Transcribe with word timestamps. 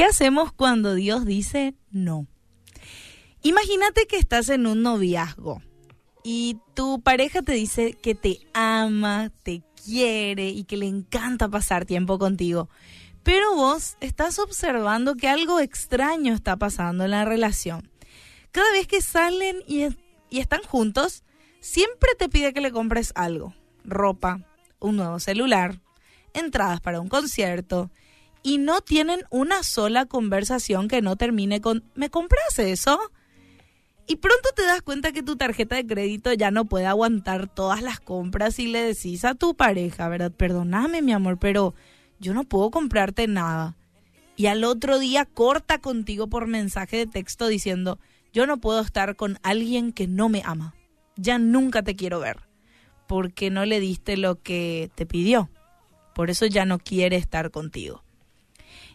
¿Qué 0.00 0.06
hacemos 0.06 0.50
cuando 0.50 0.94
Dios 0.94 1.26
dice 1.26 1.74
no? 1.90 2.26
Imagínate 3.42 4.06
que 4.06 4.16
estás 4.16 4.48
en 4.48 4.66
un 4.66 4.80
noviazgo 4.80 5.60
y 6.24 6.56
tu 6.72 7.02
pareja 7.02 7.42
te 7.42 7.52
dice 7.52 7.92
que 7.92 8.14
te 8.14 8.40
ama, 8.54 9.30
te 9.42 9.62
quiere 9.84 10.48
y 10.48 10.64
que 10.64 10.78
le 10.78 10.86
encanta 10.86 11.50
pasar 11.50 11.84
tiempo 11.84 12.18
contigo. 12.18 12.70
Pero 13.24 13.54
vos 13.54 13.98
estás 14.00 14.38
observando 14.38 15.16
que 15.16 15.28
algo 15.28 15.60
extraño 15.60 16.32
está 16.32 16.56
pasando 16.56 17.04
en 17.04 17.10
la 17.10 17.26
relación. 17.26 17.90
Cada 18.52 18.72
vez 18.72 18.86
que 18.86 19.02
salen 19.02 19.58
y, 19.66 19.84
y 20.30 20.40
están 20.40 20.62
juntos, 20.62 21.24
siempre 21.60 22.08
te 22.18 22.30
pide 22.30 22.54
que 22.54 22.62
le 22.62 22.72
compres 22.72 23.12
algo. 23.16 23.54
Ropa, 23.84 24.46
un 24.78 24.96
nuevo 24.96 25.20
celular, 25.20 25.78
entradas 26.32 26.80
para 26.80 27.02
un 27.02 27.10
concierto. 27.10 27.90
Y 28.42 28.58
no 28.58 28.80
tienen 28.80 29.22
una 29.30 29.62
sola 29.62 30.06
conversación 30.06 30.88
que 30.88 31.02
no 31.02 31.16
termine 31.16 31.60
con 31.60 31.84
¿me 31.94 32.10
compras 32.10 32.58
eso? 32.58 32.98
Y 34.06 34.16
pronto 34.16 34.48
te 34.56 34.64
das 34.64 34.82
cuenta 34.82 35.12
que 35.12 35.22
tu 35.22 35.36
tarjeta 35.36 35.76
de 35.76 35.86
crédito 35.86 36.32
ya 36.32 36.50
no 36.50 36.64
puede 36.64 36.86
aguantar 36.86 37.46
todas 37.46 37.80
las 37.80 38.00
compras 38.00 38.58
y 38.58 38.66
le 38.66 38.82
decís 38.82 39.24
a 39.24 39.34
tu 39.34 39.54
pareja, 39.54 40.08
¿verdad? 40.08 40.32
Perdóname, 40.32 41.00
mi 41.00 41.12
amor, 41.12 41.38
pero 41.38 41.74
yo 42.18 42.34
no 42.34 42.42
puedo 42.42 42.72
comprarte 42.72 43.28
nada. 43.28 43.76
Y 44.34 44.46
al 44.46 44.64
otro 44.64 44.98
día 44.98 45.26
corta 45.26 45.78
contigo 45.78 46.26
por 46.26 46.48
mensaje 46.48 46.96
de 46.96 47.06
texto 47.06 47.46
diciendo, 47.46 48.00
yo 48.32 48.46
no 48.46 48.56
puedo 48.56 48.80
estar 48.80 49.14
con 49.14 49.38
alguien 49.42 49.92
que 49.92 50.08
no 50.08 50.28
me 50.28 50.42
ama. 50.44 50.74
Ya 51.16 51.38
nunca 51.38 51.82
te 51.82 51.94
quiero 51.94 52.20
ver, 52.20 52.38
porque 53.06 53.50
no 53.50 53.64
le 53.64 53.78
diste 53.80 54.16
lo 54.16 54.40
que 54.42 54.90
te 54.94 55.06
pidió. 55.06 55.50
Por 56.14 56.30
eso 56.30 56.46
ya 56.46 56.64
no 56.64 56.78
quiere 56.78 57.16
estar 57.16 57.50
contigo. 57.50 58.02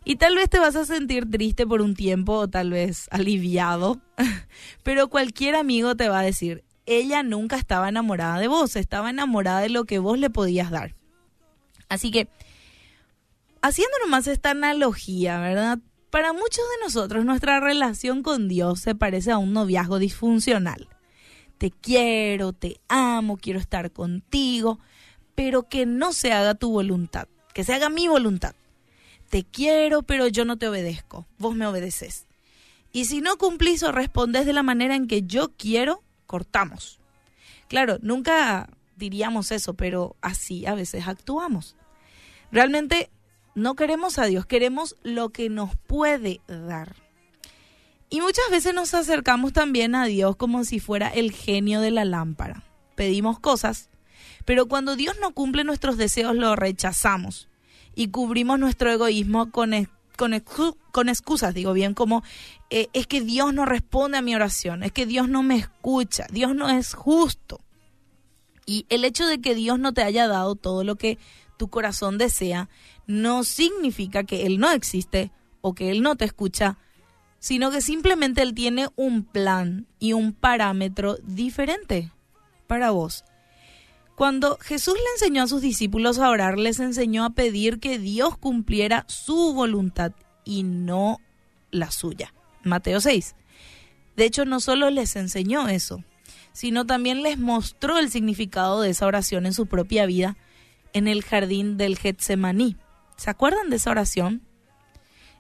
Y 0.07 0.17
tal 0.17 0.35
vez 0.35 0.51
te 0.51 0.59
vas 0.59 0.75
a 0.75 0.85
sentir 0.85 1.29
triste 1.29 1.65
por 1.65 1.81
un 1.81 1.95
tiempo 1.95 2.33
o 2.33 2.47
tal 2.47 2.69
vez 2.69 3.07
aliviado, 3.09 3.99
pero 4.83 5.09
cualquier 5.09 5.55
amigo 5.55 5.95
te 5.95 6.09
va 6.09 6.19
a 6.19 6.23
decir, 6.23 6.63
ella 6.85 7.23
nunca 7.23 7.55
estaba 7.55 7.89
enamorada 7.89 8.37
de 8.37 8.47
vos, 8.47 8.75
estaba 8.75 9.09
enamorada 9.09 9.61
de 9.61 9.69
lo 9.69 9.85
que 9.85 9.97
vos 9.97 10.19
le 10.19 10.29
podías 10.29 10.69
dar. 10.69 10.93
Así 11.89 12.11
que, 12.11 12.29
haciendo 13.63 13.97
nomás 14.03 14.27
esta 14.27 14.51
analogía, 14.51 15.39
¿verdad? 15.39 15.79
Para 16.11 16.33
muchos 16.33 16.63
de 16.77 16.85
nosotros 16.85 17.25
nuestra 17.25 17.59
relación 17.59 18.21
con 18.21 18.47
Dios 18.47 18.81
se 18.81 18.93
parece 18.93 19.31
a 19.31 19.39
un 19.39 19.53
noviazgo 19.53 19.97
disfuncional. 19.97 20.87
Te 21.57 21.71
quiero, 21.71 22.53
te 22.53 22.79
amo, 22.89 23.37
quiero 23.37 23.59
estar 23.59 23.91
contigo, 23.91 24.79
pero 25.33 25.63
que 25.63 25.87
no 25.87 26.13
se 26.13 26.31
haga 26.31 26.53
tu 26.53 26.69
voluntad, 26.69 27.27
que 27.55 27.63
se 27.63 27.73
haga 27.73 27.89
mi 27.89 28.07
voluntad 28.07 28.53
te 29.35 29.43
quiero, 29.43 30.01
pero 30.01 30.29
yo 30.29 30.45
no 30.45 30.55
te 30.55 30.69
obedezco, 30.69 31.27
vos 31.39 31.57
me 31.57 31.67
obedeces. 31.67 32.25
Y 32.93 33.03
si 33.03 33.19
no 33.19 33.37
cumplís 33.37 33.83
o 33.83 33.91
respondes 33.91 34.45
de 34.45 34.53
la 34.53 34.63
manera 34.63 34.95
en 34.95 35.09
que 35.09 35.23
yo 35.23 35.51
quiero, 35.57 36.03
cortamos. 36.25 37.01
Claro, 37.67 37.97
nunca 38.01 38.69
diríamos 38.95 39.51
eso, 39.51 39.73
pero 39.73 40.15
así 40.21 40.65
a 40.65 40.73
veces 40.73 41.09
actuamos. 41.09 41.75
Realmente 42.49 43.09
no 43.55 43.75
queremos 43.75 44.19
a 44.19 44.25
Dios, 44.25 44.45
queremos 44.45 44.95
lo 45.03 45.27
que 45.31 45.49
nos 45.49 45.75
puede 45.75 46.39
dar. 46.47 46.95
Y 48.09 48.21
muchas 48.21 48.49
veces 48.51 48.73
nos 48.73 48.93
acercamos 48.93 49.51
también 49.51 49.95
a 49.95 50.05
Dios 50.05 50.37
como 50.37 50.63
si 50.63 50.79
fuera 50.79 51.09
el 51.09 51.33
genio 51.33 51.81
de 51.81 51.91
la 51.91 52.05
lámpara. 52.05 52.63
Pedimos 52.95 53.37
cosas, 53.41 53.89
pero 54.45 54.69
cuando 54.69 54.95
Dios 54.95 55.17
no 55.19 55.33
cumple 55.33 55.65
nuestros 55.65 55.97
deseos 55.97 56.37
lo 56.37 56.55
rechazamos 56.55 57.49
y 57.95 58.09
cubrimos 58.09 58.59
nuestro 58.59 58.91
egoísmo 58.91 59.51
con, 59.51 59.71
con, 60.15 60.43
con 60.91 61.09
excusas, 61.09 61.53
digo 61.53 61.73
bien, 61.73 61.93
como 61.93 62.23
eh, 62.69 62.89
es 62.93 63.07
que 63.07 63.21
Dios 63.21 63.53
no 63.53 63.65
responde 63.65 64.17
a 64.17 64.21
mi 64.21 64.35
oración, 64.35 64.83
es 64.83 64.91
que 64.91 65.05
Dios 65.05 65.29
no 65.29 65.43
me 65.43 65.55
escucha, 65.55 66.27
Dios 66.29 66.55
no 66.55 66.69
es 66.69 66.93
justo. 66.93 67.61
Y 68.65 68.85
el 68.89 69.05
hecho 69.05 69.27
de 69.27 69.39
que 69.39 69.55
Dios 69.55 69.79
no 69.79 69.93
te 69.93 70.03
haya 70.03 70.27
dado 70.27 70.55
todo 70.55 70.83
lo 70.83 70.95
que 70.95 71.17
tu 71.57 71.69
corazón 71.69 72.17
desea 72.17 72.69
no 73.07 73.43
significa 73.43 74.23
que 74.23 74.45
Él 74.45 74.59
no 74.59 74.71
existe 74.71 75.31
o 75.61 75.73
que 75.73 75.91
Él 75.91 76.01
no 76.01 76.15
te 76.15 76.25
escucha, 76.25 76.77
sino 77.39 77.69
que 77.69 77.81
simplemente 77.81 78.41
Él 78.41 78.53
tiene 78.53 78.89
un 78.95 79.23
plan 79.23 79.85
y 79.99 80.13
un 80.13 80.33
parámetro 80.33 81.17
diferente 81.23 82.11
para 82.67 82.91
vos. 82.91 83.23
Cuando 84.15 84.57
Jesús 84.61 84.93
le 84.95 85.11
enseñó 85.15 85.43
a 85.43 85.47
sus 85.47 85.61
discípulos 85.61 86.19
a 86.19 86.29
orar, 86.29 86.57
les 86.57 86.79
enseñó 86.79 87.25
a 87.25 87.31
pedir 87.31 87.79
que 87.79 87.99
Dios 87.99 88.37
cumpliera 88.37 89.03
su 89.07 89.53
voluntad 89.53 90.13
y 90.45 90.63
no 90.63 91.19
la 91.71 91.91
suya. 91.91 92.33
Mateo 92.63 93.01
6. 93.01 93.35
De 94.15 94.25
hecho, 94.25 94.45
no 94.45 94.61
solo 94.61 94.89
les 94.89 95.17
enseñó 95.17 95.67
eso, 95.67 96.03
sino 96.53 96.85
también 96.85 97.23
les 97.23 97.37
mostró 97.37 97.97
el 97.97 98.09
significado 98.09 98.79
de 98.79 98.91
esa 98.91 99.05
oración 99.05 99.45
en 99.45 99.53
su 99.53 99.65
propia 99.65 100.05
vida 100.05 100.37
en 100.93 101.09
el 101.09 101.21
jardín 101.21 101.75
del 101.75 101.97
Getsemaní. 101.97 102.77
¿Se 103.17 103.29
acuerdan 103.29 103.69
de 103.69 103.75
esa 103.75 103.91
oración? 103.91 104.41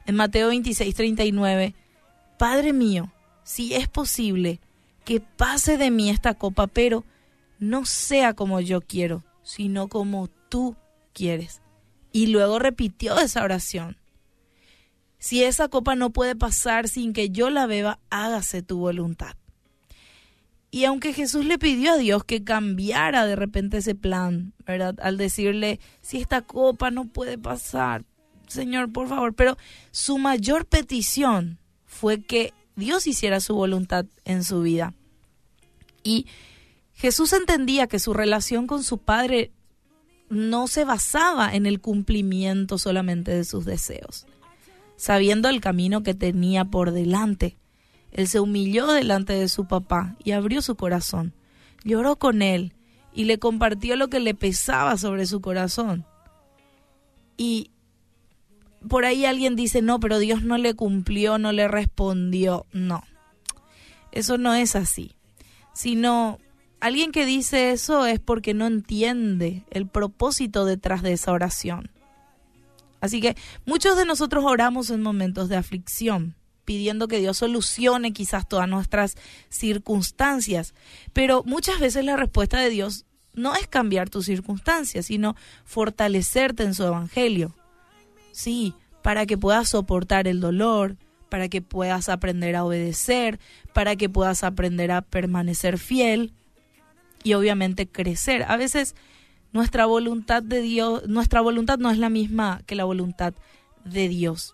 En 0.05 0.15
Mateo 0.15 0.49
26, 0.49 0.93
39, 0.93 1.73
Padre 2.37 2.73
mío, 2.73 3.13
si 3.45 3.73
es 3.73 3.87
posible, 3.87 4.59
que 5.05 5.21
pase 5.21 5.77
de 5.77 5.91
mí 5.91 6.09
esta 6.09 6.33
copa, 6.33 6.67
pero 6.67 7.05
no 7.59 7.85
sea 7.85 8.33
como 8.33 8.59
yo 8.59 8.81
quiero, 8.81 9.23
sino 9.43 9.87
como 9.87 10.27
tú 10.49 10.75
quieres. 11.13 11.61
Y 12.11 12.27
luego 12.27 12.59
repitió 12.59 13.19
esa 13.19 13.43
oración. 13.43 13.97
Si 15.19 15.43
esa 15.43 15.69
copa 15.69 15.95
no 15.95 16.11
puede 16.11 16.35
pasar 16.35 16.87
sin 16.87 17.13
que 17.13 17.29
yo 17.29 17.49
la 17.49 17.65
beba, 17.65 17.99
hágase 18.09 18.61
tu 18.61 18.77
voluntad. 18.77 19.35
Y 20.71 20.85
aunque 20.85 21.13
Jesús 21.13 21.45
le 21.45 21.57
pidió 21.57 21.93
a 21.93 21.97
Dios 21.97 22.25
que 22.25 22.43
cambiara 22.43 23.25
de 23.25 23.35
repente 23.35 23.77
ese 23.77 23.95
plan, 23.95 24.53
¿verdad? 24.65 24.95
Al 25.01 25.17
decirle, 25.17 25.79
si 26.01 26.17
esta 26.17 26.41
copa 26.41 26.91
no 26.91 27.05
puede 27.05 27.37
pasar, 27.37 28.03
Señor, 28.47 28.91
por 28.91 29.07
favor, 29.07 29.33
pero 29.33 29.57
su 29.91 30.17
mayor 30.17 30.65
petición 30.65 31.59
fue 31.85 32.21
que 32.21 32.53
Dios 32.75 33.07
hiciera 33.07 33.39
su 33.39 33.55
voluntad 33.55 34.05
en 34.25 34.43
su 34.43 34.61
vida. 34.61 34.93
Y 36.03 36.27
Jesús 36.95 37.33
entendía 37.33 37.87
que 37.87 37.99
su 37.99 38.13
relación 38.13 38.67
con 38.67 38.83
su 38.83 38.97
Padre 38.97 39.51
no 40.29 40.67
se 40.67 40.85
basaba 40.85 41.53
en 41.53 41.65
el 41.65 41.79
cumplimiento 41.81 42.77
solamente 42.77 43.31
de 43.31 43.43
sus 43.43 43.65
deseos. 43.65 44.25
Sabiendo 44.95 45.49
el 45.49 45.59
camino 45.59 46.03
que 46.03 46.13
tenía 46.13 46.65
por 46.65 46.91
delante, 46.91 47.57
él 48.11 48.29
se 48.29 48.39
humilló 48.39 48.87
delante 48.87 49.33
de 49.33 49.49
su 49.49 49.67
papá 49.67 50.15
y 50.23 50.31
abrió 50.31 50.61
su 50.61 50.75
corazón. 50.75 51.33
Lloró 51.83 52.15
con 52.15 52.41
él 52.41 52.73
y 53.13 53.25
le 53.25 53.39
compartió 53.39 53.97
lo 53.97 54.09
que 54.09 54.21
le 54.21 54.33
pesaba 54.33 54.97
sobre 54.97 55.25
su 55.25 55.41
corazón. 55.41 56.05
Y 57.35 57.71
por 58.87 59.03
ahí 59.03 59.25
alguien 59.25 59.57
dice, 59.57 59.81
no, 59.81 59.99
pero 59.99 60.17
Dios 60.17 60.43
no 60.43 60.57
le 60.57 60.75
cumplió, 60.75 61.37
no 61.37 61.51
le 61.51 61.67
respondió. 61.67 62.65
No, 62.71 63.03
eso 64.13 64.37
no 64.37 64.53
es 64.53 64.77
así, 64.77 65.15
sino 65.73 66.39
Alguien 66.79 67.11
que 67.11 67.25
dice 67.25 67.71
eso 67.71 68.05
es 68.05 68.19
porque 68.19 68.53
no 68.53 68.67
entiende 68.67 69.63
el 69.71 69.87
propósito 69.87 70.65
detrás 70.65 71.01
de 71.01 71.13
esa 71.13 71.31
oración. 71.31 71.89
Así 73.01 73.21
que 73.21 73.35
muchos 73.65 73.97
de 73.97 74.05
nosotros 74.05 74.43
oramos 74.45 74.89
en 74.89 75.01
momentos 75.01 75.49
de 75.49 75.55
aflicción, 75.55 76.35
pidiendo 76.63 77.07
que 77.07 77.19
Dios 77.19 77.37
solucione 77.37 78.13
quizás 78.13 78.47
todas 78.47 78.67
nuestras 78.67 79.15
circunstancias, 79.49 80.73
pero 81.13 81.43
muchas 81.45 81.79
veces 81.79 82.03
la 82.03 82.17
respuesta 82.17 82.59
de 82.59 82.69
Dios 82.69 83.05
no 83.33 83.55
es 83.55 83.67
cambiar 83.67 84.09
tus 84.09 84.25
circunstancias, 84.25 85.05
sino 85.05 85.35
fortalecerte 85.65 86.63
en 86.63 86.73
su 86.73 86.83
evangelio. 86.83 87.53
Sí, 88.31 88.73
para 89.01 89.25
que 89.25 89.37
puedas 89.37 89.69
soportar 89.69 90.27
el 90.27 90.39
dolor, 90.39 90.97
para 91.29 91.49
que 91.49 91.61
puedas 91.61 92.09
aprender 92.09 92.55
a 92.55 92.63
obedecer, 92.63 93.39
para 93.73 93.95
que 93.95 94.09
puedas 94.09 94.43
aprender 94.43 94.91
a 94.91 95.01
permanecer 95.01 95.77
fiel 95.77 96.33
y 97.25 97.33
obviamente 97.33 97.87
crecer. 97.87 98.45
A 98.47 98.55
veces 98.55 98.95
nuestra 99.51 99.87
voluntad 99.87 100.43
de 100.43 100.61
Dios, 100.61 101.07
nuestra 101.07 101.41
voluntad 101.41 101.79
no 101.79 101.89
es 101.89 101.97
la 101.97 102.09
misma 102.09 102.61
que 102.67 102.75
la 102.75 102.85
voluntad 102.85 103.33
de 103.83 104.07
Dios. 104.07 104.53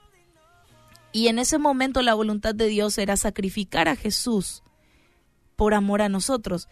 Y 1.12 1.28
en 1.28 1.38
ese 1.38 1.58
momento 1.58 2.02
la 2.02 2.14
voluntad 2.14 2.56
de 2.56 2.68
Dios 2.68 2.98
era 2.98 3.18
sacrificar 3.18 3.90
a 3.90 3.98
Jesús 3.98 4.64
por 5.58 5.74
amor 5.74 6.02
a 6.02 6.08
nosotros. 6.08 6.70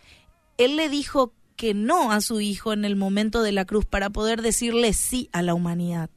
Él 0.57 0.77
le 0.77 0.87
dijo 0.87 1.33
que 1.57 1.73
no 1.73 2.13
a 2.13 2.21
su 2.21 2.39
hijo 2.39 2.71
en 2.71 2.85
el 2.85 2.95
momento 2.95 3.43
de 3.43 3.51
la 3.51 3.65
cruz 3.65 3.85
para 3.85 4.09
poder 4.09 4.41
decirle 4.41 4.93
sí 4.93 5.29
a 5.33 5.41
la 5.41 5.53
humanidad. 5.53 6.09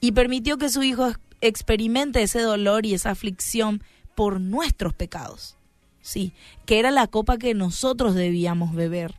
Y 0.00 0.12
permitió 0.12 0.56
que 0.56 0.70
su 0.70 0.82
hijo 0.82 1.12
experimente 1.42 2.22
ese 2.22 2.40
dolor 2.40 2.86
y 2.86 2.94
esa 2.94 3.10
aflicción 3.10 3.82
por 4.14 4.40
nuestros 4.40 4.94
pecados 4.94 5.58
sí, 6.00 6.32
que 6.66 6.78
era 6.78 6.90
la 6.90 7.06
copa 7.06 7.38
que 7.38 7.54
nosotros 7.54 8.14
debíamos 8.14 8.74
beber 8.74 9.14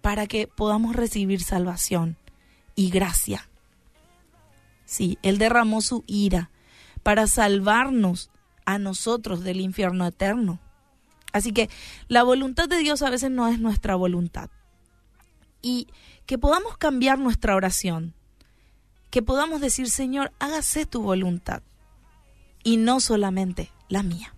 para 0.00 0.26
que 0.26 0.46
podamos 0.46 0.94
recibir 0.94 1.42
salvación 1.42 2.16
y 2.74 2.90
gracia. 2.90 3.48
Sí, 4.84 5.18
Él 5.22 5.38
derramó 5.38 5.80
su 5.80 6.04
ira 6.06 6.50
para 7.02 7.26
salvarnos 7.26 8.30
a 8.64 8.78
nosotros 8.78 9.42
del 9.42 9.60
infierno 9.60 10.06
eterno. 10.06 10.60
Así 11.32 11.52
que 11.52 11.68
la 12.08 12.22
voluntad 12.22 12.68
de 12.68 12.78
Dios 12.78 13.02
a 13.02 13.10
veces 13.10 13.30
no 13.30 13.48
es 13.48 13.58
nuestra 13.58 13.96
voluntad. 13.96 14.48
Y 15.60 15.88
que 16.26 16.38
podamos 16.38 16.76
cambiar 16.76 17.18
nuestra 17.18 17.56
oración, 17.56 18.14
que 19.10 19.22
podamos 19.22 19.60
decir, 19.60 19.90
Señor, 19.90 20.32
hágase 20.38 20.86
tu 20.86 21.02
voluntad 21.02 21.62
y 22.62 22.76
no 22.76 23.00
solamente 23.00 23.72
la 23.88 24.02
mía. 24.02 24.35